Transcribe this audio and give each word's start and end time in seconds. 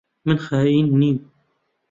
من 0.25 0.37
خائین 0.45 0.85
نیم. 0.99 1.17